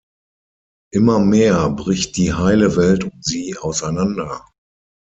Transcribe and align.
Immer 0.91 1.19
mehr 1.19 1.69
bricht 1.69 2.17
die 2.17 2.33
heile 2.33 2.75
Welt 2.75 3.03
um 3.03 3.19
sie 3.21 3.55
auseinander. 3.59 4.43